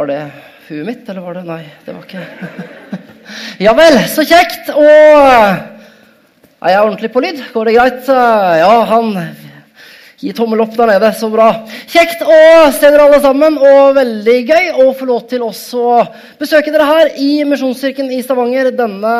[0.00, 0.30] Var det
[0.70, 2.22] huet mitt, eller var det Nei, det var ikke
[3.66, 4.70] Ja vel, så kjekt.
[4.72, 7.42] Og er jeg ordentlig på lyd?
[7.52, 8.08] Går det greit?
[8.08, 9.10] Ja, han
[10.22, 11.12] gir tommel opp der nede.
[11.20, 11.50] Så bra.
[11.84, 12.40] Kjekt å
[12.72, 16.00] se dere alle sammen, og veldig gøy å få lov til også å
[16.40, 19.14] besøke dere her i Misjonskirken i Stavanger denne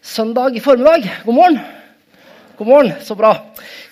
[0.00, 1.04] søndag formiddag.
[1.28, 1.60] God morgen.
[2.56, 3.36] God morgen, Så bra.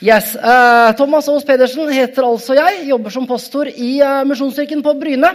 [0.01, 0.37] Yes.
[0.37, 2.85] Eh, Thomas Aas Pedersen heter altså jeg.
[2.87, 5.33] Jobber som pastor i eh, Misjonskirken på Bryne.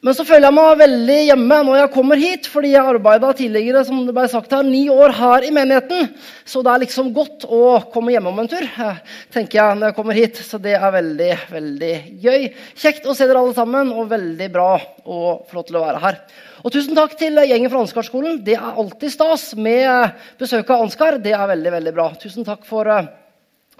[0.00, 3.82] Men så føler jeg meg veldig hjemme når jeg kommer hit, fordi jeg arbeida tidligere
[3.84, 6.06] som det ble sagt her, ni år her i menigheten.
[6.48, 9.02] Så det er liksom godt å komme hjemme om en tur, eh,
[9.34, 10.40] tenker jeg når jeg kommer hit.
[10.40, 11.92] Så det er veldig, veldig
[12.24, 12.48] gøy.
[12.80, 14.70] Kjekt å se dere alle sammen, og veldig bra
[15.04, 16.18] få lov til å være her.
[16.64, 18.40] Og tusen takk til gjengen fra Ansgarskolen.
[18.44, 21.20] Det er alltid stas med besøk av Ansgar.
[21.20, 22.08] Det er veldig, veldig bra.
[22.20, 23.04] Tusen takk for uh,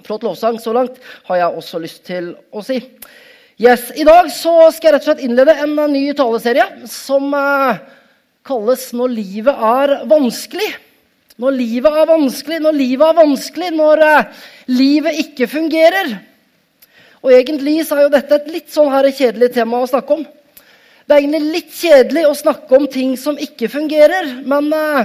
[0.04, 1.00] flott lovsang så langt,
[1.32, 2.80] har jeg også lyst til å si.
[3.60, 7.26] Yes, I dag så skal jeg rett og slett innlede en uh, ny taleserie som
[7.36, 7.76] uh,
[8.48, 10.78] kalles 'Når livet er vanskelig'.
[11.36, 14.02] Når livet er vanskelig, når livet er vanskelig, når
[14.72, 16.16] livet ikke fungerer.
[17.20, 20.24] Og egentlig så er jo dette et litt sånn her kjedelig tema å snakke om.
[20.24, 24.40] Det er egentlig litt kjedelig å snakke om ting som ikke fungerer.
[24.40, 25.04] Men uh,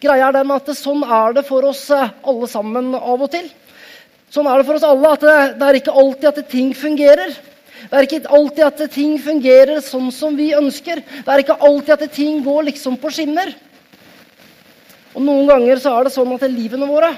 [0.00, 3.50] greia er den at sånn er det for oss alle sammen av og til.
[4.32, 7.42] Sånn er det for oss alle at det, det er ikke alltid at ting fungerer.
[7.84, 11.02] Det er ikke alltid at ting fungerer sånn som vi ønsker.
[11.02, 13.52] Det er ikke alltid at ting går liksom på skinner.
[15.14, 17.12] Og noen ganger så er det sånn at livene våre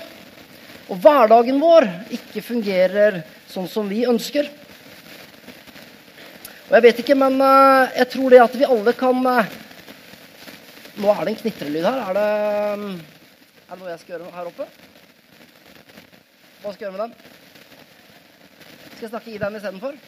[0.87, 4.47] og hverdagen vår ikke fungerer sånn som vi ønsker.
[6.67, 9.55] Og jeg vet ikke, men uh, jeg tror det at vi alle kan uh,
[10.97, 11.99] Nå er det en knitrelyd her.
[12.09, 12.29] Er det,
[13.67, 14.65] er det noe jeg skal gjøre her oppe?
[16.63, 17.35] Hva skal jeg gjøre med den?
[18.95, 19.99] Skal jeg snakke i den istedenfor?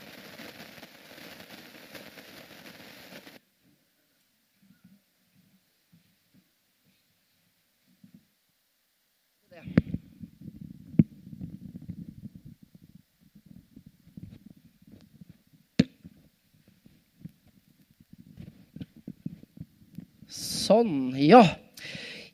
[20.69, 21.41] Sånn, ja.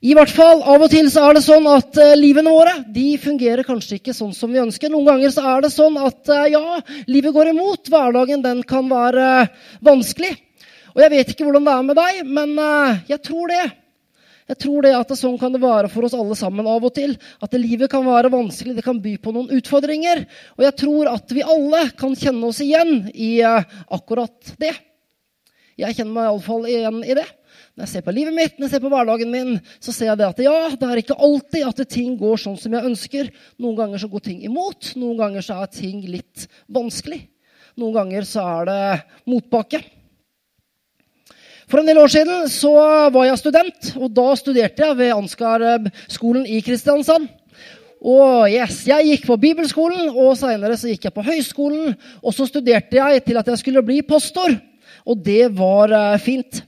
[0.03, 3.13] I hvert fall, Av og til så er det sånn at uh, livene våre de
[3.23, 4.91] fungerer kanskje ikke sånn som vi ønsker.
[4.91, 7.87] Noen ganger så er det sånn at uh, ja, livet går imot.
[7.93, 9.53] Hverdagen den kan være uh,
[9.87, 10.33] vanskelig.
[10.97, 12.51] Og Jeg vet ikke hvordan det er med deg, men
[13.11, 13.63] jeg tror det.
[14.47, 16.95] Jeg tror det at det sånn kan det være for oss alle sammen av og
[16.95, 17.17] til.
[17.43, 20.23] At livet kan være vanskelig, det kan by på noen utfordringer.
[20.55, 24.71] Og jeg tror at vi alle kan kjenne oss igjen i akkurat det.
[25.83, 27.27] Jeg kjenner meg iallfall igjen i det.
[27.75, 30.19] Når jeg ser på livet mitt, når jeg ser på hverdagen min, så ser jeg
[30.21, 33.31] det at ja, det er ikke alltid at ting går sånn som jeg ønsker.
[33.59, 34.93] Noen ganger så går ting imot.
[34.95, 37.25] Noen ganger så er ting litt vanskelig.
[37.83, 38.83] Noen ganger så er det
[39.27, 39.81] motbakke.
[41.67, 42.71] For en del år siden så
[43.11, 47.27] var jeg student, og da studerte jeg ved Ansgar-skolen i Kristiansand.
[48.05, 51.97] Og yes, Jeg gikk på bibelskolen, og seinere gikk jeg på høyskolen.
[52.23, 54.55] Og så studerte jeg til at jeg skulle bli pastor,
[55.09, 56.63] og det var eh, fint.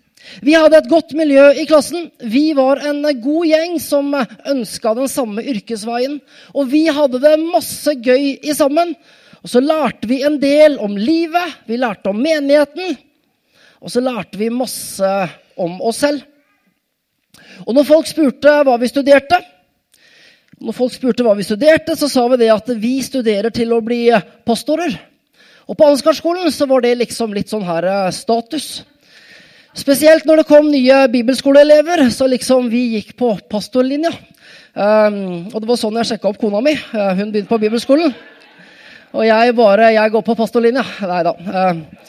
[0.45, 2.11] Vi hadde et godt miljø i klassen.
[2.21, 6.19] Vi var en god gjeng som ønska den samme yrkesveien.
[6.55, 8.95] Og vi hadde det masse gøy i sammen.
[9.43, 12.97] Og så lærte vi en del om livet, vi lærte om menigheten.
[13.79, 15.11] Og så lærte vi masse
[15.57, 16.25] om oss selv.
[17.67, 19.39] Og når folk spurte hva vi studerte,
[20.57, 23.83] når folk spurte hva vi studerte, så sa vi det at vi studerer til å
[23.85, 24.09] bli
[24.49, 24.95] pastorer.
[25.67, 28.81] Og på Ansgarskolen så var det liksom litt sånn her status.
[29.77, 34.13] Spesielt når det kom nye bibelskoleelever, så liksom vi gikk på pastorlinja.
[34.73, 36.73] Um, og det var sånn jeg sjekka opp kona mi.
[36.95, 38.15] Uh, hun begynte på bibelskolen.
[39.17, 40.85] Og jeg bare Jeg går på pastorlinja.
[41.11, 41.35] Nei da.
[41.37, 42.09] Uh,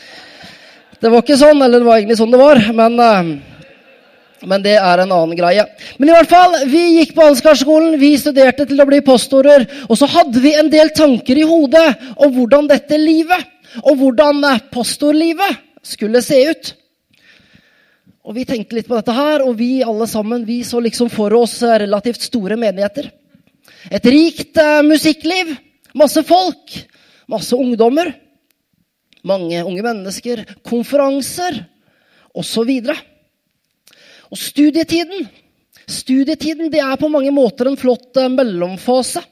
[1.03, 2.63] det var ikke sånn, eller det var egentlig sånn det var.
[2.79, 5.67] Men, uh, men det er en annen greie.
[5.99, 9.67] Men i hvert fall, vi gikk på Ansgarskolen, vi studerte til å bli pastorer.
[9.91, 13.43] Og så hadde vi en del tanker i hodet om hvordan dette livet,
[13.83, 16.77] og hvordan pastorlivet, skulle se ut.
[18.27, 21.31] Og Vi tenkte litt på dette her, og vi alle sammen vi så liksom for
[21.37, 23.07] oss eh, relativt store menigheter.
[23.87, 25.53] Et rikt uh, musikkliv,
[25.95, 26.73] masse folk,
[27.31, 28.11] masse ungdommer.
[29.27, 31.61] Mange unge mennesker, konferanser
[32.35, 32.67] osv.
[32.67, 32.91] Og,
[34.31, 35.29] og studietiden
[35.87, 39.23] Studietiden det er på mange måter en flott uh, mellomfase.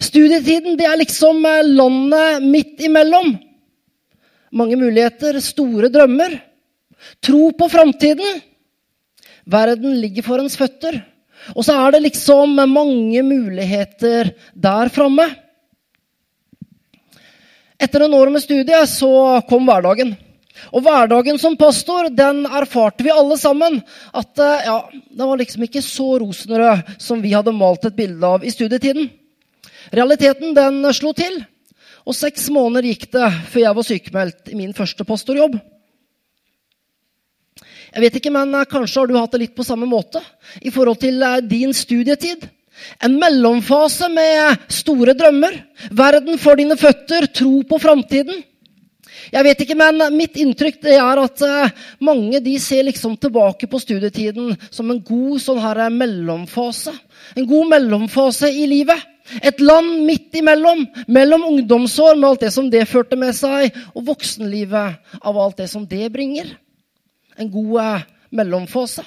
[0.00, 3.34] Studietiden det er liksom uh, landet midt imellom.
[4.56, 6.47] Mange muligheter, store drømmer.
[7.24, 8.40] Tro på framtiden.
[9.48, 11.00] Verden ligger for ens føtter.
[11.54, 15.28] Og så er det liksom mange muligheter der framme.
[17.78, 19.10] Etter en år med studiet så
[19.48, 20.16] kom hverdagen.
[20.74, 23.78] Og hverdagen som pastor den erfarte vi alle sammen
[24.10, 28.26] at eh, ja, den var liksom ikke så rosenrød som vi hadde malt et bilde
[28.26, 29.06] av i studietiden.
[29.94, 31.38] Realiteten den slo til,
[32.02, 35.56] og seks måneder gikk det før jeg var sykemeldt i min første pastorjobb.
[37.94, 40.22] Jeg vet ikke, men eh, Kanskje har du hatt det litt på samme måte
[40.60, 42.48] i forhold til eh, din studietid.
[43.02, 45.56] En mellomfase med store drømmer,
[45.90, 48.44] verden for dine føtter, tro på framtiden.
[49.32, 53.80] Jeg vet ikke, men Mitt inntrykk er at eh, mange de ser liksom tilbake på
[53.82, 56.94] studietiden som en god sånn her mellomfase.
[57.36, 59.00] En god mellomfase i livet.
[59.44, 60.86] Et land midt imellom.
[61.08, 65.68] Mellom ungdomsår med alt det som det førte med seg, og voksenlivet av alt det
[65.72, 66.54] som det bringer.
[67.38, 69.04] En god eh, mellomfase.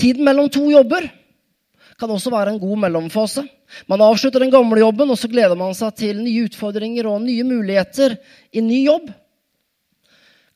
[0.00, 1.06] Tiden mellom to jobber
[2.00, 3.44] kan også være en god mellomfase.
[3.90, 7.44] Man avslutter den gamle jobben, og så gleder man seg til nye utfordringer og nye
[7.46, 8.16] muligheter
[8.56, 9.10] i ny jobb.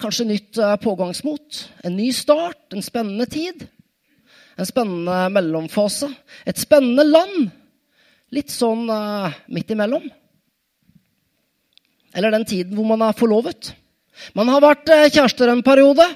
[0.01, 3.69] Kanskje nytt eh, pågangsmot, en ny start, en spennende tid.
[4.59, 6.09] En spennende mellomfase.
[6.47, 7.49] Et spennende land.
[8.35, 10.07] Litt sånn uh, midt imellom.
[12.15, 13.73] Eller den tiden hvor man er forlovet.
[14.37, 16.07] Man har vært uh, kjærester en periode,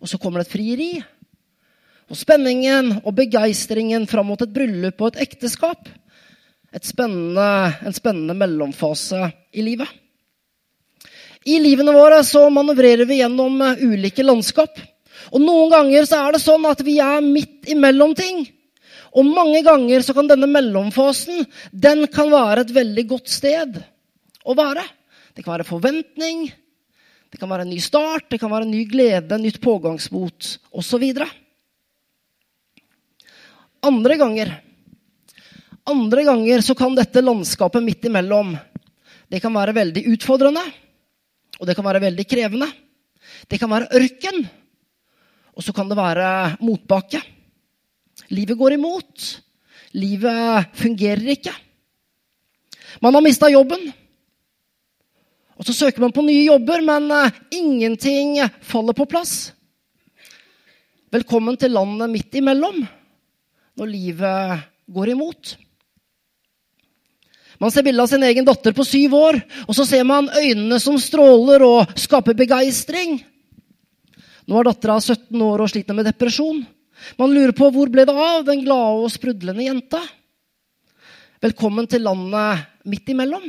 [0.00, 0.90] og så kommer det et frieri.
[2.06, 5.88] Og spenningen og begeistringen fram mot et bryllup og et ekteskap
[6.82, 9.88] spennende, en spennende mellomfase i livet.
[11.46, 14.80] I livene våre så manøvrerer vi gjennom eh, ulike landskap.
[15.32, 18.44] Og Noen ganger så er det sånn at vi er midt imellom ting.
[19.16, 23.78] Og mange ganger så kan denne mellomfasen den kan være et veldig godt sted
[24.44, 24.82] å være.
[25.36, 26.50] Det kan være forventning,
[27.36, 31.02] det kan være en ny start, det kan være en ny glede, nytt pågangsmot osv.
[33.84, 34.54] Andre ganger
[35.86, 38.56] andre ganger så kan dette landskapet midt imellom
[39.28, 40.62] det kan være veldig utfordrende,
[41.58, 42.68] og det kan være veldig krevende.
[43.50, 44.44] Det kan være ørken,
[45.52, 46.28] og så kan det være
[46.62, 47.20] motbakke.
[48.30, 49.26] Livet går imot.
[49.98, 51.54] Livet fungerer ikke.
[53.02, 53.82] Man har mista jobben.
[55.56, 59.52] Og så søker man på nye jobber, men eh, ingenting faller på plass.
[61.12, 62.82] Velkommen til landet midt imellom,
[63.78, 65.54] når livet går imot.
[67.62, 70.76] Man ser bilde av sin egen datter på syv år, og så ser man øynene
[70.82, 73.16] som stråler og skaper begeistring.
[74.46, 76.60] Nå er dattera 17 år og sliter med depresjon.
[77.16, 80.02] Man lurer på hvor ble det av den glade og sprudlende jenta?
[81.40, 83.46] Velkommen til landet midt imellom.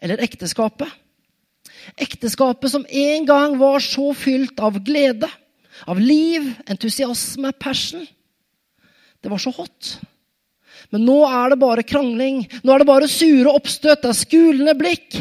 [0.00, 0.88] Eller ekteskapet.
[2.00, 5.28] Ekteskapet som en gang var så fylt av glede,
[5.88, 8.06] av liv, entusiasme, passion.
[9.20, 9.98] Det var så hot.
[10.90, 12.44] Men nå er det bare krangling.
[12.64, 14.02] Nå er det bare sure oppstøt.
[14.02, 15.20] Det er skulende blikk.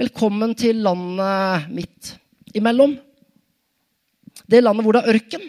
[0.00, 2.14] Velkommen til landet mitt
[2.56, 2.94] imellom.
[4.46, 5.44] Det landet hvor det er ørken.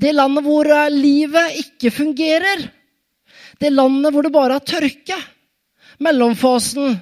[0.00, 2.64] Det landet hvor eh, livet ikke fungerer.
[3.60, 5.18] Det landet hvor det bare er tørke.
[6.02, 6.96] Mellomfasen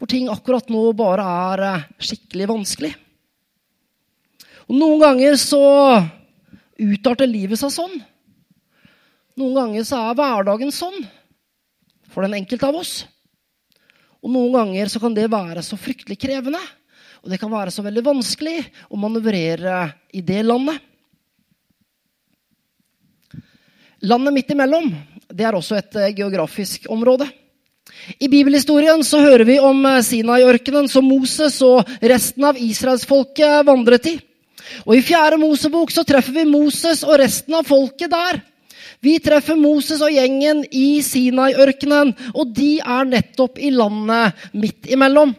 [0.00, 2.94] hvor ting akkurat nå bare er eh, skikkelig vanskelig.
[4.70, 5.60] Og Noen ganger så
[6.80, 7.98] utarter livet seg sånn.
[9.36, 11.02] Noen ganger så er hverdagen sånn
[12.10, 12.94] for den enkelte av oss.
[14.24, 16.60] Og noen ganger så kan det være så fryktelig krevende.
[17.20, 18.56] Og det kan være så veldig vanskelig
[18.88, 19.82] å manøvrere
[20.16, 20.80] i det landet.
[24.08, 24.88] Landet midt imellom
[25.28, 27.28] det er også et eh, geografisk område.
[28.18, 34.08] I bibelhistorien så hører vi om eh, Sinai-ørkenen som Moses og resten av israelsfolket vandret
[34.10, 34.16] i.
[34.86, 38.40] Og I fjerde Mosebok så treffer vi Moses og resten av folket der.
[39.00, 45.32] Vi treffer Moses og gjengen i Sinai-ørkenen, og de er nettopp i landet midt imellom.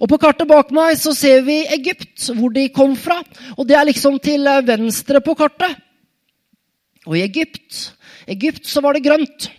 [0.00, 3.18] Og På kartet bak meg så ser vi Egypt, hvor de kom fra.
[3.58, 5.82] Og Det er liksom til venstre på kartet.
[7.06, 7.92] Og i Egypt,
[8.26, 9.50] Egypt så var det grønt.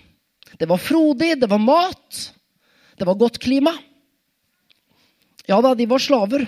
[0.57, 2.21] Det var frodig, det var mat,
[2.97, 3.75] det var godt klima.
[5.47, 6.47] Ja da, de var slaver.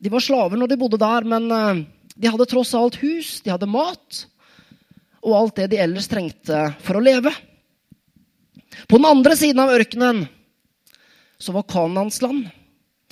[0.00, 1.80] De var slaver når de bodde der, men eh,
[2.14, 4.26] de hadde tross alt hus, de hadde mat
[5.20, 7.32] og alt det de ellers trengte for å leve.
[8.88, 10.24] På den andre siden av ørkenen
[11.40, 12.46] så var Kanans land.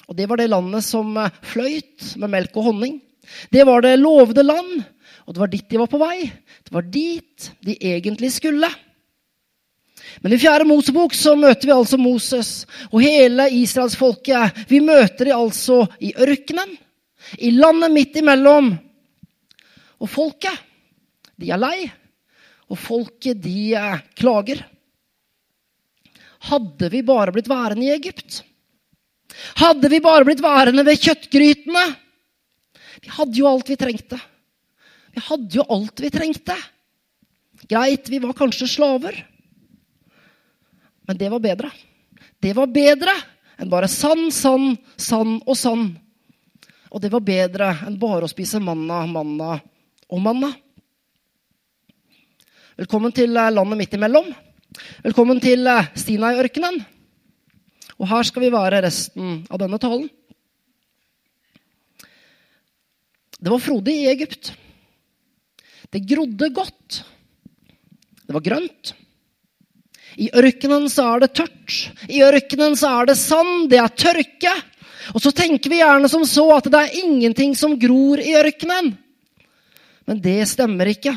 [0.09, 2.99] Og det var det landet som eh, fløyt med melk og honning.
[3.53, 4.85] Det var det lovede land,
[5.27, 6.31] og det var dit de var på vei.
[6.65, 8.71] Det var dit de egentlig skulle.
[10.23, 12.53] Men i fjerde Mosebok så møter vi altså Moses
[12.91, 14.65] og hele israelsfolket.
[14.71, 16.75] Vi møter de altså i ørkenen,
[17.39, 18.73] i landet midt imellom.
[19.99, 20.65] Og folket
[21.39, 21.87] de er lei,
[22.69, 24.65] og folket, de eh, klager.
[26.51, 28.43] Hadde vi bare blitt værende i Egypt?
[29.61, 31.85] Hadde vi bare blitt værende ved kjøttgrytene?
[33.05, 34.19] Vi hadde jo alt vi trengte.
[35.15, 36.57] Vi hadde jo alt vi trengte.
[37.71, 39.15] Greit, vi var kanskje slaver.
[41.09, 41.71] Men det var bedre.
[42.39, 43.15] Det var bedre
[43.59, 45.87] enn bare sann, sann, sann og sann.
[46.93, 49.55] Og det var bedre enn bare å spise manna, manna
[50.13, 50.53] og manna.
[52.77, 54.29] Velkommen til eh, landet midt imellom.
[55.07, 56.77] Velkommen til eh, Sinai-ørkenen.
[57.97, 60.07] Og her skal vi være resten av denne talen.
[63.39, 64.53] Det var frodig i Egypt.
[65.89, 67.03] Det grodde godt.
[68.29, 68.99] Det var grønt.
[70.19, 71.75] I ørkenen så er det tørt.
[72.11, 73.69] I ørkenen så er det sand.
[73.71, 74.55] Det er tørke.
[75.15, 78.91] Og så tenker vi gjerne som så at det er ingenting som gror i ørkenen.
[80.09, 81.15] Men det stemmer ikke.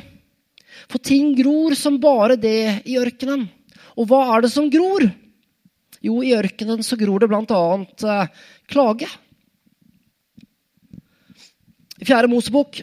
[0.91, 3.48] For ting gror som bare det i ørkenen.
[3.98, 5.08] Og hva er det som gror?
[6.01, 7.62] Jo, i ørkenen så gror det bl.a.
[8.12, 9.10] Eh, klage.
[12.01, 12.81] I Fjerde Mosebok,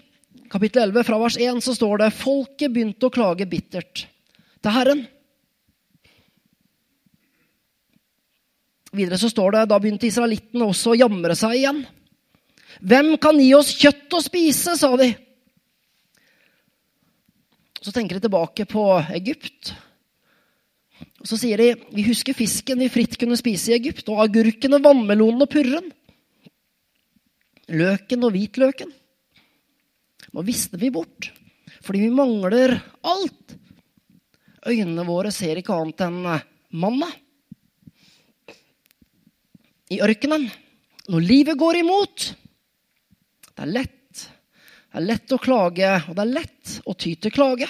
[0.51, 5.07] kapittel 11, fra vers 1, så står det folket begynte å klage bittert til Herren.
[8.95, 11.83] Videre så står det da begynte israelittene også å jamre seg igjen.
[12.79, 15.11] Hvem kan gi oss kjøtt å spise, sa de.
[17.79, 18.85] Så tenker de tilbake på
[19.17, 19.73] Egypt.
[21.21, 24.81] Og Så sier de vi husker fisken vi fritt kunne spise i Egypt, og agurkene,
[24.83, 25.93] vannmelonen og purren.
[27.69, 28.93] Løken og hvitløken.
[30.33, 31.31] Nå visste vi bort,
[31.85, 32.77] fordi vi mangler
[33.07, 33.57] alt.
[34.69, 36.23] Øynene våre ser ikke annet enn
[36.77, 37.09] manna.
[39.89, 40.45] I ørkenen,
[41.09, 43.95] når livet går imot Det er lett.
[44.19, 47.67] Det er lett å klage, og det er lett å ty til klage.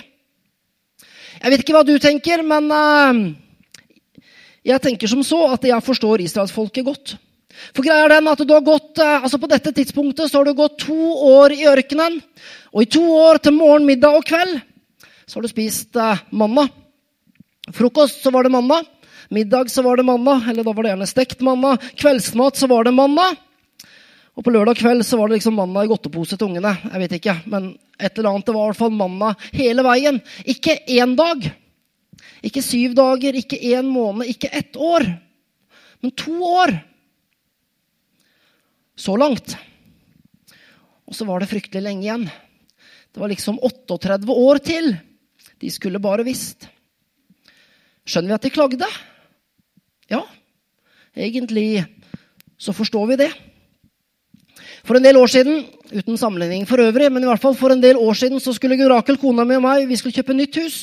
[1.38, 3.20] Jeg vet ikke hva du tenker, men uh,
[4.66, 7.14] jeg tenker som så at jeg forstår israelsfolket godt.
[7.74, 10.50] For greia er den at du har gått, uh, altså På dette tidspunktet så har
[10.50, 10.98] du gått to
[11.30, 12.20] år i ørkenen.
[12.74, 14.58] Og i to år til morgen, middag og kveld
[15.28, 16.26] så har du spist mandag.
[16.30, 16.68] manna.
[17.76, 18.80] Frokost så var det manna.
[19.28, 21.76] Middag så var det manna, eller da var det gjerne stekt manna.
[21.76, 23.26] Kveldsmat så var det manna.
[24.38, 26.70] Og på lørdag kveld så var det liksom manna i godtepose til ungene.
[26.86, 28.46] Jeg vet ikke, men et eller annet.
[28.46, 30.20] Det var i hvert fall manna hele veien.
[30.46, 31.48] Ikke én dag.
[32.46, 35.08] Ikke syv dager, ikke én måned, ikke ett år.
[36.00, 36.76] Men to år.
[38.98, 39.56] Så langt.
[41.08, 42.28] Og så var det fryktelig lenge igjen.
[43.10, 44.92] Det var liksom 38 år til.
[45.58, 46.68] De skulle bare visst.
[48.06, 48.88] Skjønner vi at de klagde?
[50.08, 50.22] Ja,
[51.16, 51.84] egentlig
[52.58, 53.30] så forstår vi det.
[54.86, 57.82] For en del år siden uten sammenligning for øvrig, men i hvert fall for en
[57.82, 60.56] del år siden så skulle Gud Rakel, kona mi og meg, vi skulle kjøpe nytt
[60.62, 60.78] hus.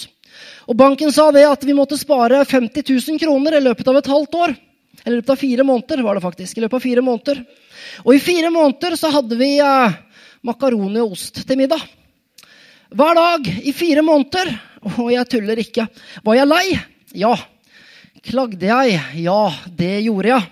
[0.70, 4.10] Og banken sa det at vi måtte spare 50 000 kroner i løpet av et
[4.10, 4.56] halvt år.
[5.04, 6.58] Eller i løpet av fire måneder, var det faktisk.
[6.58, 7.42] i løpet av fire måneder.
[8.06, 9.98] Og i fire måneder så hadde vi eh,
[10.46, 11.82] makaroni og ost til middag.
[12.96, 14.54] Hver dag i fire måneder.
[15.02, 15.88] Og jeg tuller ikke.
[16.26, 16.66] Var jeg lei?
[17.18, 17.34] Ja.
[18.26, 19.00] Klagde jeg?
[19.22, 20.52] Ja, det gjorde jeg.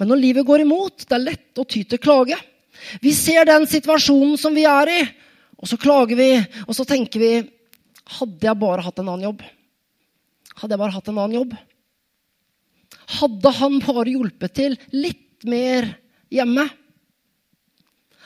[0.00, 2.38] Men når livet går imot, det er lett å ty til klage.
[3.04, 5.00] Vi ser den situasjonen som vi er i,
[5.60, 6.30] og så klager vi,
[6.66, 7.32] og så tenker vi
[8.12, 9.44] Hadde jeg bare hatt en annen jobb?
[10.58, 11.52] Hadde jeg bare hatt en annen jobb?
[13.20, 15.86] Hadde han bare hjulpet til litt mer
[16.32, 16.66] hjemme?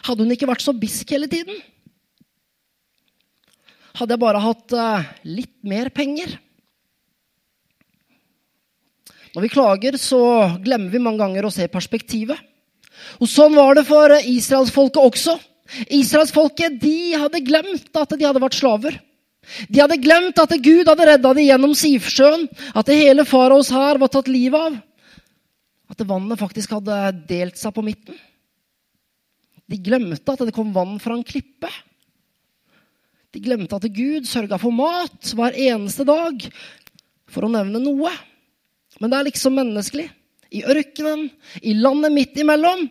[0.08, 1.61] Hadde hun ikke vært så bisk hele tiden?
[4.00, 6.35] Hadde jeg bare hatt uh, litt mer penger?
[9.37, 10.19] Når vi klager, så
[10.64, 12.40] glemmer vi mange ganger å se perspektivet.
[13.21, 15.35] Og Sånn var det for israelsfolket også.
[15.93, 16.81] Israelsfolket
[17.21, 18.97] hadde glemt at de hadde vært slaver.
[19.69, 22.47] De hadde glemt at Gud hadde redda dem gjennom Sivsjøen.
[22.73, 24.78] At det hele faraos hær var tatt livet av.
[25.93, 26.97] At vannet faktisk hadde
[27.28, 28.16] delt seg på midten.
[29.69, 31.71] De glemte at det kom vann fra en klippe.
[33.37, 36.40] De glemte at Gud sørga for mat hver eneste dag,
[37.28, 38.14] for å nevne noe.
[39.00, 40.06] Men det er liksom menneskelig.
[40.56, 41.26] I ørkenen,
[41.62, 42.86] i landet midt imellom,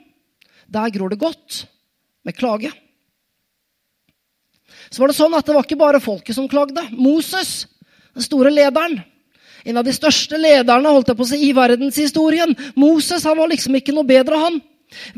[0.67, 1.63] der gror det godt
[2.25, 2.71] med klage.
[4.91, 6.83] Så var det sånn at det var ikke bare folket som klagde.
[6.91, 7.65] Moses,
[8.13, 8.99] den store lederen,
[9.65, 12.53] en av de største lederne holdt jeg på å si, i verdenshistorien.
[12.77, 14.59] Moses han var liksom ikke noe bedre, han.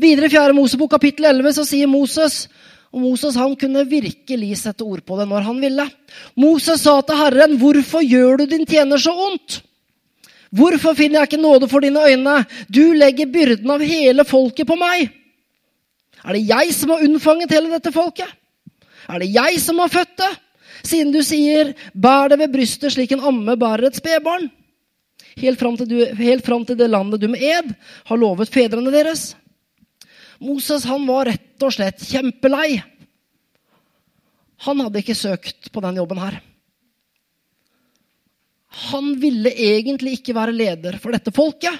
[0.00, 0.56] Videre i 4.
[0.56, 2.46] Mosebok kapittel 11 så sier Moses
[2.88, 5.84] og Moses han kunne virkelig sette ord på det når han ville.
[6.40, 9.60] Moses sa til Herren, 'Hvorfor gjør du din tjener så ondt?'
[10.54, 12.40] Hvorfor finner jeg ikke nåde for dine øyne?
[12.72, 15.10] Du legger byrden av hele folket på meg.
[16.24, 18.28] Er det jeg som har unnfanget hele dette folket?
[19.08, 20.30] Er det jeg som har født det?
[20.88, 24.50] Siden du sier 'bær det ved brystet slik en amme bærer et spedbarn'.
[25.38, 27.74] helt fram, til helt fram til det landet du med ed
[28.04, 29.36] har lovet fedrene deres.
[30.40, 32.82] Moses han var rett og slett kjempelei.
[34.66, 36.40] Han hadde ikke søkt på den jobben her.
[38.78, 41.74] Han ville egentlig ikke være leder for dette folket.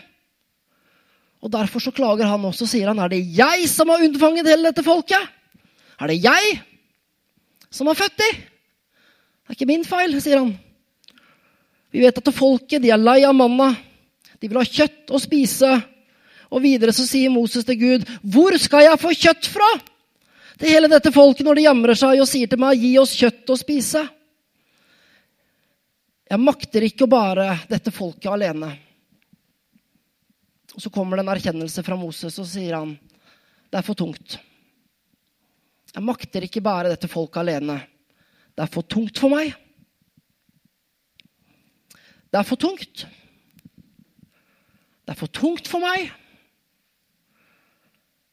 [1.38, 4.49] Og Derfor så klager han også og sier han, er det jeg som har unnfanget
[4.50, 5.23] hele dette folket.
[5.99, 6.57] Er det jeg
[7.71, 8.31] som har født de?
[8.33, 10.50] Det er ikke min feil, sier han.
[11.95, 13.71] Vi vet at folket de er lei av manna.
[14.38, 15.71] De vil ha kjøtt å spise.
[16.52, 19.81] Og videre så sier Moses til Gud, 'Hvor skal jeg få kjøtt fra?'
[20.59, 23.47] Til hele dette folket når de jamrer seg og sier til meg, 'Gi oss kjøtt
[23.47, 24.09] å spise'.
[26.28, 28.68] Jeg makter ikke å bære dette folket alene.
[30.75, 32.99] Og Så kommer det en erkjennelse fra Moses, og sier han,
[33.70, 34.38] 'Det er for tungt'.
[35.94, 37.80] Jeg makter ikke bære dette folket alene.
[38.54, 39.54] Det er for tungt for meg.
[42.30, 43.06] Det er for tungt.
[45.04, 46.12] Det er for tungt for meg.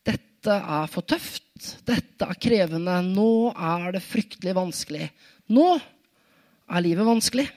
[0.04, 1.86] Dette er for tøft.
[1.88, 3.02] Dette er krevende.
[3.16, 5.10] Nå er det fryktelig vanskelig.
[5.50, 5.80] Nå
[6.70, 7.48] er livet vanskelig.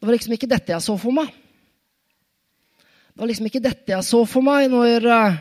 [0.00, 1.28] Det var liksom ikke dette jeg så for meg.
[3.12, 5.34] Det var liksom ikke dette jeg så for meg når, eh,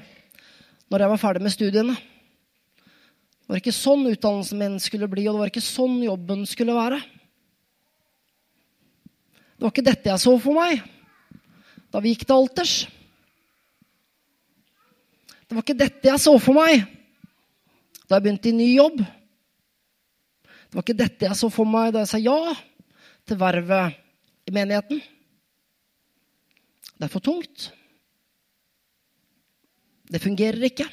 [0.92, 1.94] når jeg var ferdig med studiene.
[1.96, 6.76] Det var ikke sånn utdannelsen min skulle bli, og det var ikke sånn jobben skulle
[6.76, 7.00] være.
[9.56, 10.84] Det var ikke dette jeg så for meg
[11.90, 12.74] da vi gikk til alters.
[15.48, 16.84] Det var ikke dette jeg så for meg
[18.10, 19.00] da jeg begynte i ny jobb.
[19.08, 22.54] Det var ikke dette jeg så for meg da jeg sa ja
[23.24, 24.09] til vervet
[24.50, 25.02] i menigheten.
[27.00, 27.70] Det er for tungt.
[30.10, 30.88] Det fungerer ikke.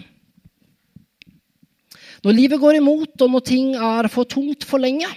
[2.25, 5.08] Når livet går imot, og når ting er for tungt for lenge,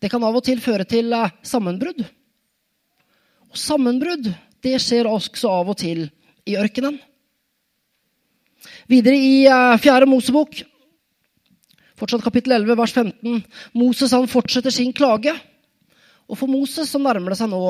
[0.00, 2.02] det kan av og til føre til eh, sammenbrudd.
[3.48, 4.28] Og sammenbrudd
[4.64, 6.08] det skjer også av og til
[6.46, 6.98] i ørkenen.
[8.90, 10.58] Videre i uh, Fjerde Mosebok,
[11.98, 13.44] fortsatt kapittel 11, vers 15.
[13.78, 15.34] Moses han fortsetter sin klage.
[16.26, 17.60] Og for Moses så nærmer det seg nå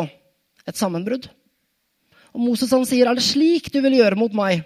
[0.66, 1.28] et sammenbrudd.
[2.36, 4.64] Og Moses han sier, 'Er det slik du vil gjøre mot meg?'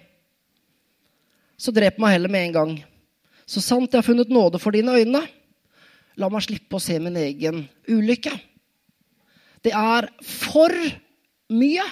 [1.59, 2.85] Så drep meg heller med en gang.
[3.46, 5.29] Så sant jeg har funnet nåde for dine øyne,
[6.16, 8.33] la meg slippe å se min egen ulykke.
[9.62, 10.72] Det er for
[11.50, 11.85] mye.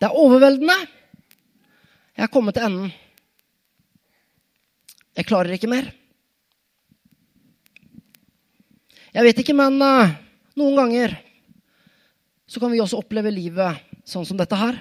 [0.00, 0.88] Det er overveldende.
[2.16, 2.92] Jeg er kommet til enden.
[5.16, 5.92] Jeg klarer ikke mer.
[9.12, 10.12] Jeg vet ikke, men uh,
[10.56, 11.18] noen ganger
[12.48, 14.78] så kan vi også oppleve livet sånn som dette her.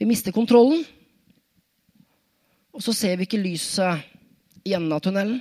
[0.00, 0.82] Vi mister kontrollen.
[2.74, 4.02] Og så ser vi ikke lyset
[4.64, 5.38] i enden av tunnelen.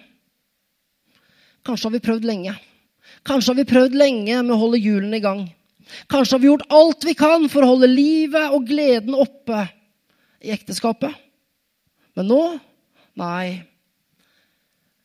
[1.63, 2.53] Kanskje har vi prøvd lenge.
[3.23, 5.45] Kanskje har vi prøvd lenge med å holde hjulene i gang.
[6.11, 9.63] Kanskje har vi gjort alt vi kan for å holde livet og gleden oppe
[10.43, 11.15] i ekteskapet.
[12.19, 12.43] Men nå
[13.13, 13.61] Nei,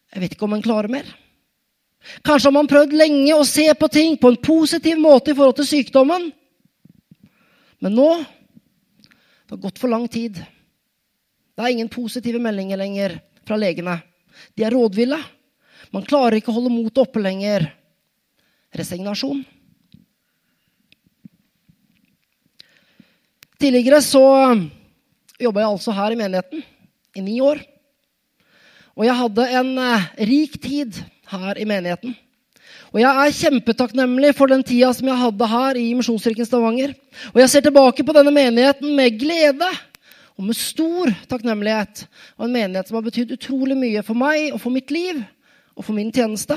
[0.08, 1.04] jeg vet ikke om en klarer mer.
[2.24, 5.58] Kanskje har man prøvd lenge å se på ting på en positiv måte i forhold
[5.60, 6.30] til sykdommen.
[7.84, 8.10] Men nå
[9.48, 10.36] Det har gått for lang tid.
[11.56, 13.14] Det er ingen positive meldinger lenger
[13.48, 13.94] fra legene.
[14.52, 15.16] De er rådville.
[15.88, 17.64] Man klarer ikke å holde motet oppe lenger.
[18.76, 19.40] Resignasjon.
[23.56, 24.22] Tidligere så
[25.40, 26.62] jobba jeg altså her i menigheten
[27.16, 27.64] i ni år.
[28.98, 31.00] Og jeg hadde en eh, rik tid
[31.32, 32.16] her i menigheten.
[32.92, 36.94] Og jeg er kjempetakknemlig for den tida som jeg hadde her i Misjonskirken Stavanger.
[37.34, 39.68] Og jeg ser tilbake på denne menigheten med glede
[40.38, 42.06] og med stor takknemlighet.
[42.38, 45.20] Og en menighet som har betydd utrolig mye for meg og for mitt liv
[45.76, 46.56] og for min tjeneste.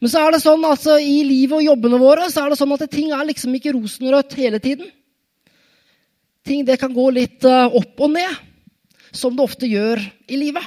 [0.00, 2.72] Men så er det sånn altså, i livet og jobbene våre så er det sånn
[2.74, 4.88] at ting er liksom ikke rosenrødt hele tiden.
[6.46, 8.40] Ting det kan gå litt uh, opp og ned,
[9.12, 10.64] som det ofte gjør i livet.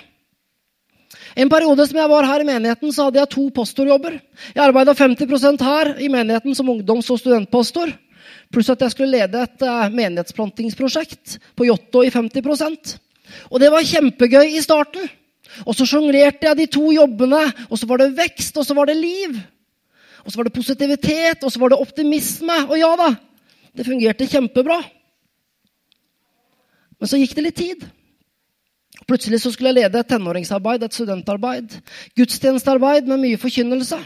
[1.35, 4.17] En periode som jeg var her i menigheten, så hadde jeg to pastorjobber.
[4.51, 7.93] Jeg arbeida 50% her i menigheten som ungdoms- og studentpastor.
[8.51, 12.97] Pluss at jeg skulle lede et uh, menighetsplantingsprosjekt på Jotto i 50%
[13.49, 15.07] Og det var kjempegøy i starten.
[15.63, 18.87] Og så sjonglerte jeg de to jobbene, og så var det vekst, og så var
[18.87, 19.39] det liv.
[20.25, 22.57] Og så var det positivitet, og så var det optimisme.
[22.67, 23.09] Og ja da,
[23.75, 24.81] det fungerte kjempebra.
[26.99, 27.87] Men så gikk det litt tid.
[29.11, 31.73] Plutselig så skulle jeg lede et tenåringsarbeid, et studentarbeid.
[32.15, 33.97] Gudstjenestearbeid med mye forkynnelse.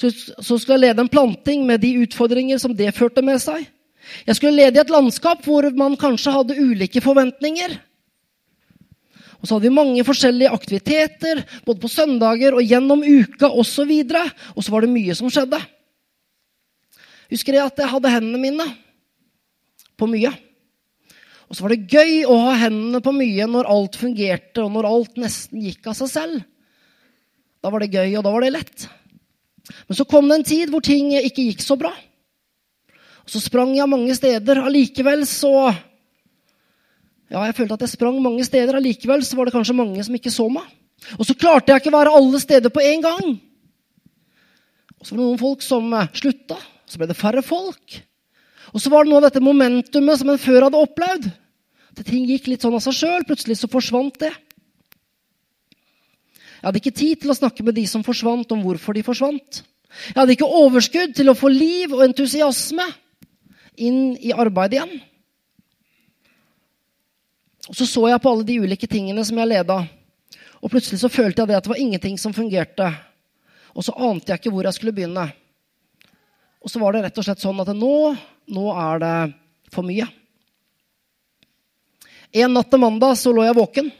[0.00, 0.08] Så,
[0.40, 3.66] så skulle jeg lede en planting med de utfordringer som det førte med seg.
[4.24, 7.76] Jeg skulle lede i et landskap hvor man kanskje hadde ulike forventninger.
[9.36, 13.92] Og så hadde vi mange forskjellige aktiviteter, både på søndager og gjennom uka osv.
[14.00, 15.60] Og, og så var det mye som skjedde.
[17.28, 18.70] Husker jeg at jeg hadde hendene mine
[20.00, 20.32] på mye.
[21.46, 24.88] Og så var det gøy å ha hendene på mye når alt fungerte, og når
[24.88, 26.46] alt nesten gikk av seg selv.
[27.62, 28.86] Da var det gøy, og da var det lett.
[29.86, 31.92] Men så kom det en tid hvor ting ikke gikk så bra.
[33.26, 34.62] Og så sprang jeg mange steder.
[34.62, 35.52] Allikevel så
[37.26, 38.78] Ja, jeg følte at jeg sprang mange steder.
[38.78, 40.66] Allikevel så var det kanskje mange som ikke så meg.
[41.18, 43.32] Og så klarte jeg ikke å være alle steder på en gang.
[44.96, 46.58] Og så var det noen folk som eh, slutta.
[46.86, 47.98] Så ble det færre folk.
[48.76, 51.30] Og så var det noe av dette momentumet som en før hadde opplevd.
[51.96, 53.24] At ting gikk litt sånn av seg sjøl.
[53.24, 54.34] Plutselig så forsvant det.
[56.56, 59.62] Jeg hadde ikke tid til å snakke med de som forsvant, om hvorfor de forsvant.
[60.10, 62.84] Jeg hadde ikke overskudd til å få liv og entusiasme
[63.80, 64.94] inn i arbeidet igjen.
[67.70, 69.78] Og Så så jeg på alle de ulike tingene som jeg leda,
[70.60, 72.92] og plutselig så følte jeg det at det var ingenting som fungerte.
[73.74, 75.30] Og så ante jeg ikke hvor jeg skulle begynne.
[76.66, 77.96] Og så var det rett og slett sånn at nå,
[78.50, 79.16] nå er det
[79.70, 80.08] for mye.
[82.34, 83.92] En natt til mandag så lå jeg våken.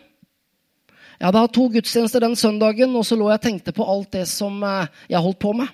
[1.16, 4.10] Jeg hadde hatt to gudstjenester den søndagen, og så lå jeg og tenkte på alt
[4.18, 5.70] det som eh, jeg holdt på med.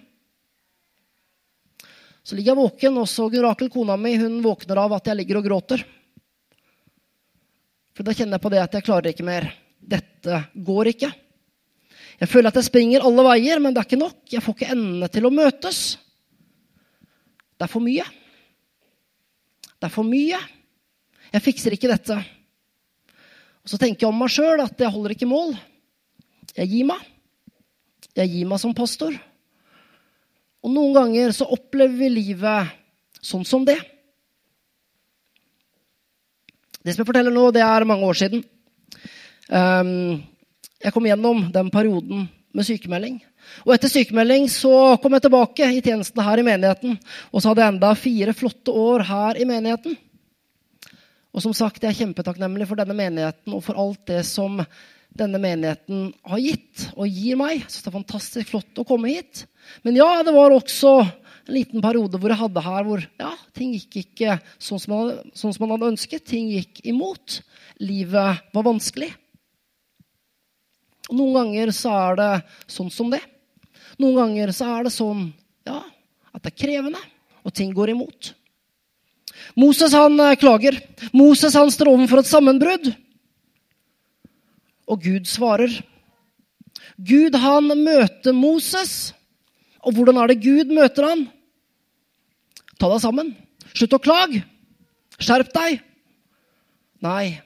[2.23, 5.41] Så ligger jeg våken, og så Rakel, kona mi, hun våkner av at jeg ligger
[5.41, 5.83] og gråter.
[7.97, 9.49] For da kjenner jeg på det at jeg klarer ikke mer.
[9.81, 11.11] Dette går ikke.
[12.21, 14.23] Jeg føler at jeg springer alle veier, men det er ikke nok.
[14.31, 15.83] Jeg får ikke endene til å møtes.
[17.63, 18.03] Det er for mye.
[19.79, 20.39] Det er for mye.
[21.31, 22.17] Jeg fikser ikke dette.
[23.63, 25.53] Og Så tenker jeg om meg sjøl at jeg holder ikke mål.
[26.57, 27.05] Jeg gir meg.
[28.19, 29.15] Jeg gir meg som pastor.
[30.67, 32.75] Og noen ganger så opplever vi livet
[33.23, 33.79] sånn som det.
[36.83, 38.43] Det som jeg forteller nå, det er mange år siden.
[39.55, 40.19] Ehm,
[40.83, 43.19] jeg kom gjennom den perioden med sykemelding.
[43.67, 46.97] Og etter sykemelding så kom jeg tilbake i tjenesten her i menigheten.
[47.33, 49.97] Og så hadde jeg enda fire flotte år her i menigheten.
[51.33, 54.61] Og som sagt, jeg er kjempetakknemlig for denne menigheten og for alt det som
[55.17, 57.65] denne menigheten har gitt og gir meg.
[57.69, 59.47] Så det er fantastisk flott å komme hit.
[59.85, 63.73] Men ja, det var også en liten periode hvor jeg hadde her hvor ja, ting
[63.77, 66.29] gikk ikke sånn som, man, sånn som man hadde ønsket.
[66.29, 67.41] Ting gikk imot.
[67.83, 69.11] Livet var vanskelig.
[71.11, 72.31] Og noen ganger så er det
[72.71, 73.23] sånn som det.
[74.01, 75.27] Noen ganger så er det sånn
[75.67, 75.81] ja,
[76.33, 77.01] at det er krevende,
[77.43, 78.33] og ting går imot.
[79.59, 80.79] Moses han eh, klager.
[81.13, 82.93] Moses han står overfor et sammenbrudd.
[84.91, 85.75] Og Gud svarer.
[86.97, 89.13] Gud han møter Moses.
[89.83, 91.25] Og hvordan er det Gud møter han?
[92.79, 93.33] Ta deg sammen.
[93.73, 94.43] Slutt å klage.
[95.23, 95.81] Skjerp deg.
[97.03, 97.41] Nei,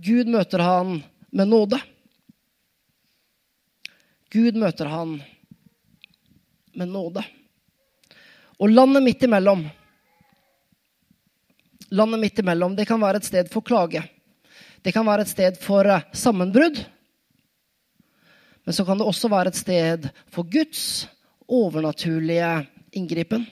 [0.00, 0.98] Gud møter han
[1.34, 1.78] med nåde.
[4.34, 5.14] Gud møter han
[6.74, 7.22] med nåde.
[8.58, 9.62] Og landet midt imellom
[11.94, 14.00] Landet midt imellom, det kan være et sted for klage.
[14.82, 16.80] Det kan være et sted for eh, sammenbrudd.
[18.64, 21.06] Men så kan det også være et sted for Guds
[21.46, 22.66] overnaturlige
[22.98, 23.46] inngripen.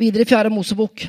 [0.00, 1.04] Videre i fjerde Mosebok.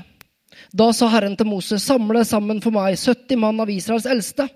[0.76, 4.50] Da sa Herren til Moses, samle sammen for meg 70 mann av Israels eldste.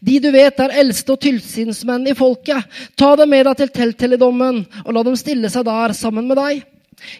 [0.00, 2.64] De du vet er eldste og tilsynsmenn i folket.
[2.98, 6.64] Ta dem med deg til telthelligdommen og la dem stille seg der sammen med deg.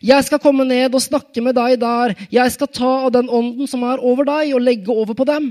[0.01, 2.15] Jeg skal komme ned og snakke med deg der.
[2.33, 5.51] Jeg skal ta av den ånden som er over deg, og legge over på dem.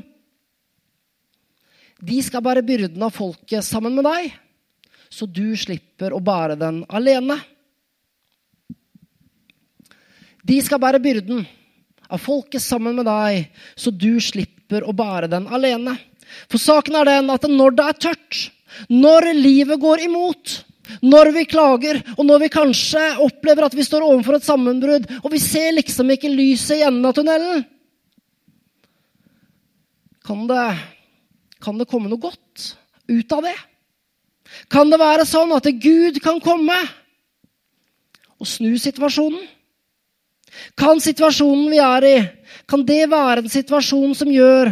[2.05, 4.33] De skal bære byrden av folket sammen med deg,
[5.09, 7.37] så du slipper å bære den alene.
[10.45, 11.45] De skal bære byrden
[12.09, 15.95] av folket sammen med deg, så du slipper å bære den alene.
[16.51, 18.39] For saken er den at når det er tørt,
[18.91, 20.55] når livet går imot,
[21.01, 25.31] når vi klager, og når vi kanskje opplever at vi står overfor et sammenbrudd, og
[25.33, 27.63] vi ser liksom ikke lyset i enden av tunnelen
[30.25, 30.67] Kan det,
[31.61, 32.71] kan det komme noe godt
[33.05, 33.57] ut av det?
[34.73, 36.77] Kan det være sånn at Gud kan komme
[38.41, 39.43] og snu situasjonen?
[40.79, 42.17] Kan situasjonen vi er i,
[42.65, 44.71] kan det være en situasjon som gjør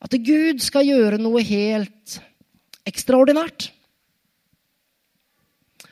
[0.00, 2.16] at Gud skal gjøre noe helt
[2.88, 3.68] ekstraordinært?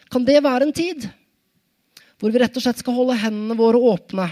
[0.09, 1.09] Kan det være en tid
[2.19, 4.27] hvor vi rett og slett skal holde hendene våre åpne?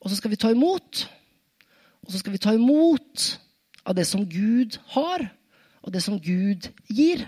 [0.00, 1.02] Og så skal vi ta imot.
[2.06, 3.26] Og så skal vi ta imot
[3.84, 5.26] av det som Gud har,
[5.84, 7.26] og det som Gud gir.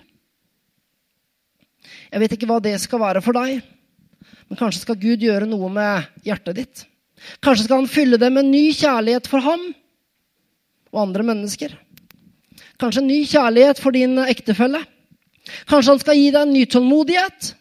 [2.12, 3.61] Jeg vet ikke hva det skal være for deg,
[4.48, 6.85] men kanskje skal Gud gjøre noe med hjertet ditt.
[7.44, 9.62] Kanskje skal han fylle det med ny kjærlighet for ham.
[10.92, 11.74] Og andre mennesker.
[12.81, 14.83] Kanskje en ny kjærlighet for din ektefelle.
[15.70, 17.52] Kanskje han skal gi deg en ny tålmodighet.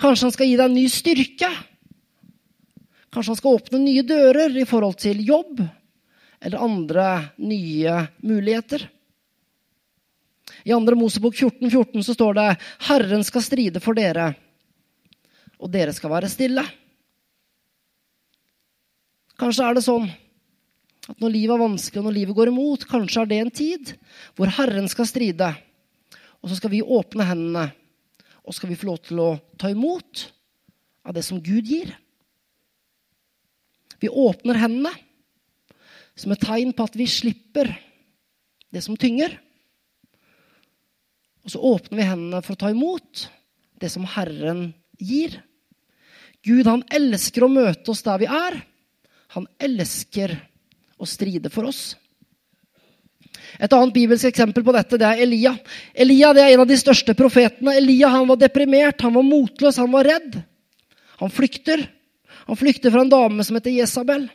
[0.00, 1.50] Kanskje han skal gi deg en ny styrke.
[3.10, 5.62] Kanskje han skal åpne nye dører i forhold til jobb
[6.40, 8.86] eller andre nye muligheter.
[10.64, 10.96] I 2.
[10.96, 12.48] Mosebok 14, 14 så står det
[12.88, 14.32] Herren skal stride for dere,
[15.60, 16.64] og dere skal være stille.
[19.40, 20.08] Kanskje er det sånn
[21.10, 23.92] at når livet er vanskelig og når livet går imot, kanskje er det en tid
[24.38, 25.50] hvor Herren skal stride.
[26.40, 27.66] Og så skal vi åpne hendene,
[28.46, 30.24] og skal vi få lov til å ta imot
[31.04, 31.92] av det som Gud gir.
[34.00, 34.94] Vi åpner hendene
[36.16, 37.72] som et tegn på at vi slipper
[38.70, 39.34] det som tynger.
[41.44, 43.26] Og så åpner vi hendene for å ta imot
[43.80, 44.70] det som Herren
[45.00, 45.40] gir.
[46.44, 48.60] Gud han elsker å møte oss der vi er.
[49.36, 50.36] Han elsker
[51.00, 51.94] å stride for oss.
[53.58, 55.54] Et annet bibelsk eksempel på dette det er Elia.
[55.94, 57.74] Elia det er en av de største profetene.
[57.80, 60.38] Elia han var deprimert, han var motløs, han var redd.
[61.20, 61.82] Han flykter.
[62.46, 64.28] Han flykter fra en dame som heter Jesabel.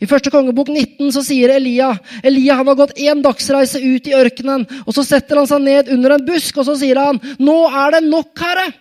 [0.00, 1.90] I første kongebok 19 så sier Elia
[2.24, 4.64] Elia han har gått én dagsreise ut i ørkenen.
[4.86, 7.96] og Så setter han seg ned under en busk og så sier han, 'Nå er
[7.96, 8.72] det nok, Herre.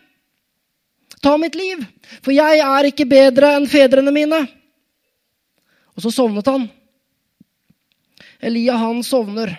[1.21, 1.83] Ta mitt liv,
[2.21, 4.47] for jeg er ikke bedre enn fedrene mine.'
[5.95, 6.69] Og så sovnet han.
[8.39, 9.53] Elia, han sovner.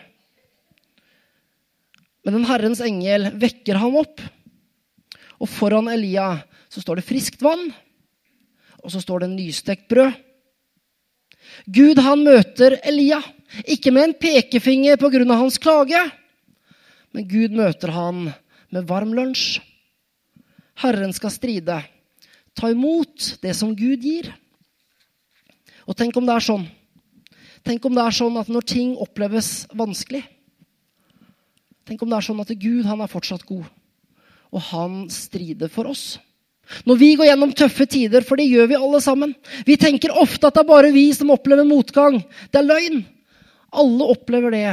[2.25, 4.21] Men den Herrens engel vekker ham opp.
[5.39, 6.33] Og foran Elia
[6.73, 7.69] så står det friskt vann,
[8.83, 10.15] og så står det nystekt brød.
[11.71, 13.21] Gud, han møter Elia,
[13.65, 15.23] ikke med en pekefinger pga.
[15.35, 16.03] hans klage,
[17.12, 18.33] men Gud møter han
[18.71, 19.61] med varm lunsj.
[20.83, 21.79] Herren skal stride.
[22.57, 24.33] Ta imot det som Gud gir.
[25.87, 26.67] Og tenk om det er sånn.
[27.66, 30.22] Tenk om det er sånn at når ting oppleves vanskelig
[31.87, 33.66] Tenk om det er sånn at Gud han er fortsatt god,
[34.50, 36.16] og han strider for oss.
[36.83, 40.48] Når vi går gjennom tøffe tider, for det gjør vi alle sammen Vi tenker ofte
[40.48, 42.18] at det er bare vi som opplever motgang.
[42.50, 43.05] Det er løgn.
[43.70, 44.64] Alle opplever det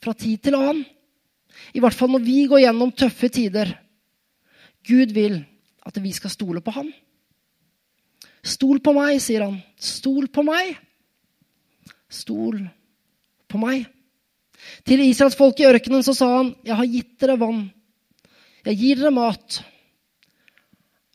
[0.00, 0.80] fra tid til annen.
[1.76, 3.74] I hvert fall når vi går gjennom tøffe tider.
[4.88, 5.42] Gud vil
[5.84, 6.88] at vi skal stole på ham.
[8.42, 9.60] Stol på meg, sier han.
[9.76, 10.74] Stol på meg.
[12.12, 12.60] Stol
[13.48, 13.86] på meg.
[14.86, 17.70] Til Israels folk i ørkenen så sa han, 'Jeg har gitt dere vann.
[18.64, 19.62] Jeg gir dere mat.'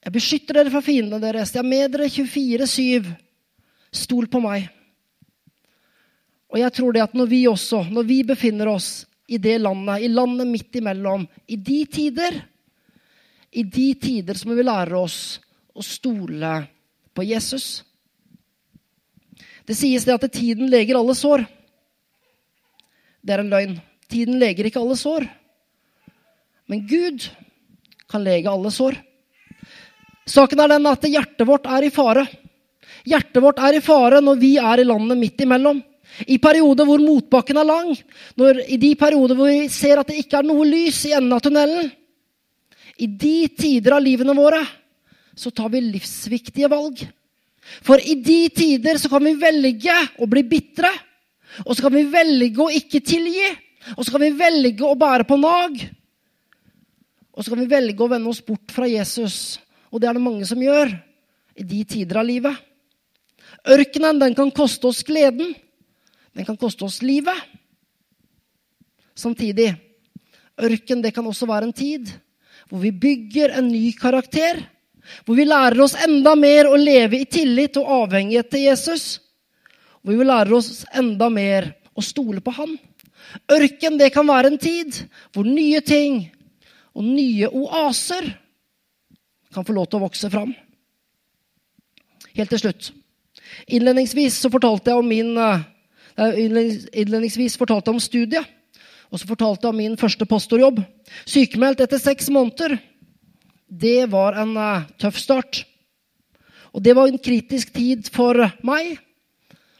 [0.03, 1.53] 'Jeg beskytter dere fra fiendene deres.
[1.53, 3.05] Jeg er med dere 24-7.
[3.91, 4.69] Stol på meg.'
[6.47, 10.01] Og jeg tror det at når vi også, når vi befinner oss i det landet,
[10.01, 12.41] i landet midt imellom, i de tider
[13.51, 15.39] I de tider så må vi lære oss
[15.73, 16.67] å stole
[17.15, 17.83] på Jesus.
[19.67, 21.43] Det sies det at tiden leger alle sår.
[23.21, 23.75] Det er en løgn.
[24.07, 25.27] Tiden leger ikke alle sår.
[26.71, 27.27] Men Gud
[28.07, 28.95] kan lege alle sår.
[30.27, 32.23] Saken er den at hjertet vårt er i fare.
[33.07, 35.79] Hjertet vårt er i fare når vi er i landet midt imellom.
[36.27, 37.91] I perioder hvor motbakken er lang,
[38.39, 41.35] når, i de perioder hvor vi ser at det ikke er noe lys i enden
[41.35, 41.91] av tunnelen.
[42.97, 44.63] I de tider av livene våre
[45.37, 47.03] så tar vi livsviktige valg.
[47.85, 50.91] For i de tider så kan vi velge å bli bitre.
[51.65, 53.47] Og så kan vi velge å ikke tilgi.
[53.95, 55.79] Og så kan vi velge å bære på nag.
[57.37, 59.57] Og så kan vi velge å vende oss bort fra Jesus.
[59.91, 60.91] Og det er det mange som gjør
[61.57, 62.55] i de tider av livet.
[63.67, 65.53] Ørkenen den kan koste oss gleden.
[66.35, 67.37] Den kan koste oss livet.
[69.17, 69.71] Samtidig,
[70.61, 72.11] ørken det kan også være en tid
[72.67, 74.59] hvor vi bygger en ny karakter
[75.25, 79.05] hvor vi lærer oss enda mer å leve i tillit og avhengighet til Jesus.
[80.01, 82.77] Hvor vi lærer oss enda mer å stole på Han.
[83.51, 85.01] Ørken det kan være en tid
[85.35, 86.27] hvor nye ting
[86.97, 88.29] og nye oaser
[89.53, 90.53] kan få lov til å vokse fram.
[92.37, 92.91] Helt til slutt.
[93.67, 95.65] Innledningsvis så fortalte jeg om min eh,
[96.17, 98.53] innledningsvis fortalte jeg om studiet.
[99.07, 100.81] Og så fortalte jeg om min første pastorjobb.
[101.29, 102.75] Sykemeldt etter seks måneder
[103.67, 105.63] det var en uh, tøff start.
[106.71, 108.95] Og det var en kritisk tid for meg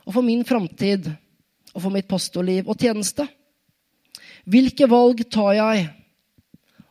[0.08, 1.10] og for min framtid
[1.74, 3.28] og for mitt pastorliv og tjeneste.
[4.48, 5.88] Hvilke valg tar jeg,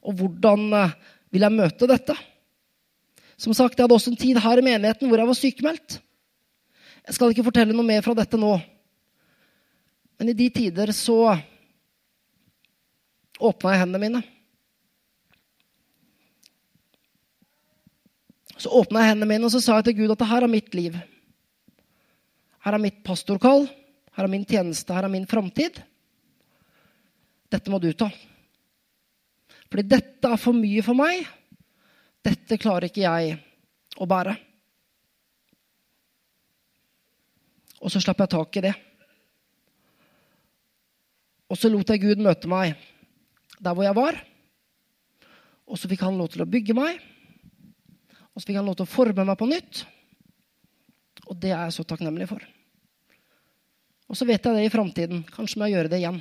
[0.04, 0.96] og hvordan uh,
[1.32, 2.16] vil jeg møte dette?
[3.36, 5.98] Som sagt, Jeg hadde også en tid her i menigheten hvor jeg var sykemeldt.
[7.06, 8.54] Jeg skal ikke fortelle noe mer fra dette nå.
[10.16, 11.36] Men i de tider så
[13.36, 14.22] åpna jeg hendene mine.
[18.56, 20.72] Så åpna jeg hendene mine og så sa jeg til Gud at her er mitt
[20.76, 20.96] liv.
[22.64, 23.66] Her er mitt pastorkall,
[24.16, 25.82] her er min tjeneste, her er min framtid.
[27.50, 28.08] dette må du ta.
[29.70, 31.26] Fordi dette er for mye for meg.
[32.24, 33.36] Dette klarer ikke jeg
[34.02, 34.34] å bære.
[37.84, 38.74] Og så slapp jeg tak i det.
[41.46, 42.74] Og så lot jeg Gud møte meg
[43.62, 44.18] der hvor jeg var.
[45.66, 46.98] Og så fikk han lov til å bygge meg.
[48.36, 49.86] Og så fikk han lov til å forme meg på nytt.
[51.26, 52.42] Og det er jeg så takknemlig for.
[54.06, 55.22] Og så vet jeg det i framtiden.
[55.32, 56.20] Kanskje må jeg gjøre det igjen.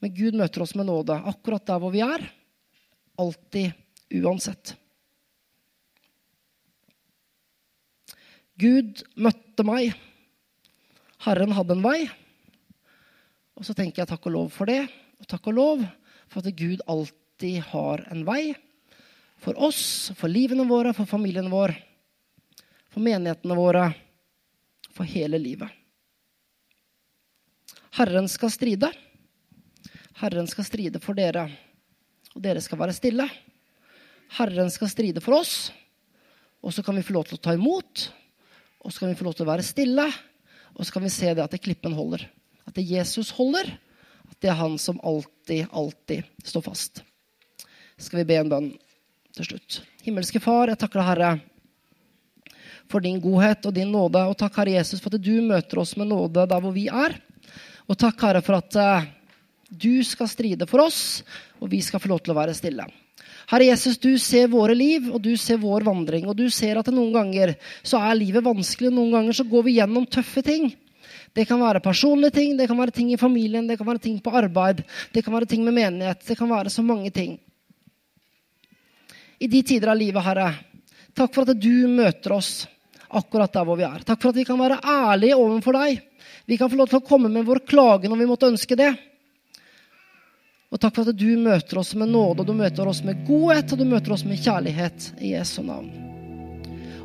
[0.00, 2.24] Men Gud møter oss med nåde akkurat der hvor vi er.
[3.20, 3.76] Alltid,
[4.22, 4.72] uansett.
[8.60, 9.92] Gud møtte meg.
[11.20, 12.00] Herren hadde en vei.
[13.60, 14.86] Og så tenker jeg takk og lov for det.
[15.20, 15.86] Og takk og lov
[16.32, 18.56] for at Gud alltid har en vei.
[19.40, 21.72] For oss, for livene våre, for familien vår,
[22.92, 23.86] for menighetene våre,
[24.92, 25.70] for hele livet.
[27.96, 28.90] Herren skal stride.
[30.20, 31.46] Herren skal stride for dere,
[32.34, 33.26] og dere skal være stille.
[34.36, 35.70] Herren skal stride for oss,
[36.60, 38.10] og så kan vi få lov til å ta imot.
[38.84, 40.06] Og så kan vi få lov til å være stille,
[40.76, 42.26] og så kan vi se det at det klippen holder.
[42.68, 43.72] At det Jesus holder.
[44.30, 47.02] At det er han som alltid, alltid står fast.
[48.00, 48.70] Skal vi be en bønn
[49.36, 49.80] til slutt.
[50.04, 51.30] Himmelske Far, jeg takker deg, Herre,
[52.90, 54.22] for din godhet og din nåde.
[54.30, 57.16] Og takk, Herre Jesus, for at du møter oss med nåde der hvor vi er.
[57.90, 59.06] Og takk, Herre, for at uh,
[59.70, 61.22] du skal stride for oss,
[61.62, 62.86] og vi skal få lov til å være stille.
[63.50, 66.28] Herre Jesus, du ser våre liv, og du ser vår vandring.
[66.30, 69.66] Og du ser at noen ganger så er livet vanskelig, og noen ganger så går
[69.66, 70.70] vi gjennom tøffe ting.
[71.34, 74.18] Det kan være personlige ting, det kan være ting i familien, det kan være ting
[74.22, 74.82] på arbeid,
[75.14, 76.22] det kan være ting med menighet.
[76.26, 77.38] Det kan være så mange ting.
[79.40, 80.50] I de tider av livet, Herre,
[81.16, 82.66] takk for at du møter oss
[83.08, 84.02] akkurat der hvor vi er.
[84.04, 86.02] Takk for at vi kan være ærlige overfor deg.
[86.44, 88.90] Vi kan få lov til å komme med vår klage når vi måtte ønske det.
[90.70, 93.72] Og takk for at du møter oss med nåde, og du møter oss med godhet,
[93.72, 95.88] og du møter oss med kjærlighet i Jesu navn.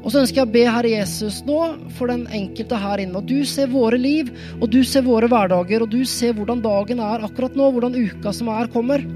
[0.03, 1.61] Og så ønsker jeg å be Herre Jesus nå
[1.95, 3.23] for den enkelte her inne.
[3.23, 4.27] Og du ser våre liv,
[4.59, 8.35] og du ser våre hverdager, og du ser hvordan dagen er akkurat nå, hvordan uka
[8.35, 9.07] som er, kommer.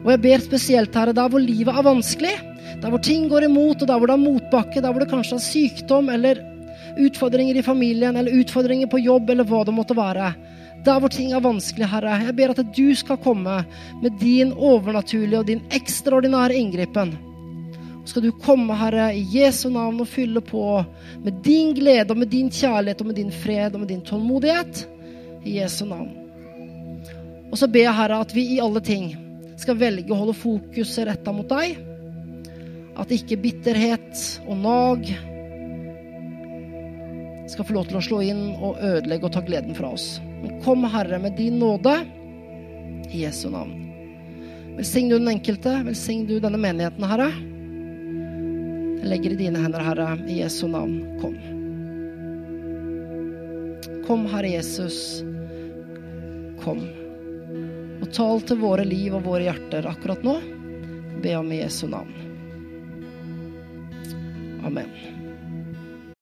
[0.00, 2.34] Og jeg ber spesielt, Herre, der hvor livet er vanskelig,
[2.84, 5.38] der hvor ting går imot, og der hvor det er motbakke, der hvor det kanskje
[5.38, 6.42] er sykdom eller
[7.00, 10.26] utfordringer i familien eller utfordringer på jobb eller hva det måtte være.
[10.84, 13.62] Der hvor ting er vanskelig, Herre, jeg ber at du skal komme
[14.02, 17.14] med din overnaturlige og din ekstraordinære inngripen.
[18.04, 20.84] Skal du komme, Herre, i Jesu navn og fylle på
[21.24, 24.84] med din glede og med din kjærlighet og med din fred og med din tålmodighet.
[25.40, 26.12] I Jesu navn.
[27.48, 29.14] Og så ber jeg, Herre, at vi i alle ting
[29.56, 31.93] skal velge å holde fokuset retta mot deg.
[33.00, 35.08] At ikke bitterhet og nag
[37.50, 40.18] skal få lov til å slå inn og ødelegge og ta gleden fra oss.
[40.42, 41.96] Men kom, Herre, med din nåde
[43.10, 43.80] i Jesu navn.
[44.74, 47.28] Velsign du den enkelte, velsign du denne menigheten, Herre.
[49.04, 50.96] Jeg legger i dine hender, Herre, i Jesu navn.
[51.20, 51.36] Kom.
[54.08, 54.98] Kom, Herre Jesus.
[56.64, 56.82] Kom.
[58.00, 60.38] Og tal til våre liv og våre hjerter akkurat nå.
[61.22, 62.23] Be om i Jesu navn.
[64.64, 65.13] Amen.